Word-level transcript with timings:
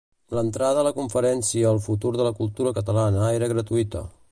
L'entrada 0.35 0.79
a 0.81 0.85
la 0.87 0.93
conferència 0.95 1.73
El 1.73 1.83
futur 1.89 2.13
de 2.17 2.27
la 2.29 2.33
cultura 2.41 2.73
catalana 2.81 3.29
era 3.39 3.51
gratuïta. 3.55 4.07